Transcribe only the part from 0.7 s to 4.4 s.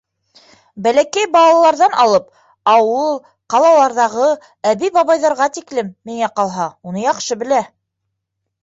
Бәләкәй балаларҙан алып ауыл-ҡалаларҙағы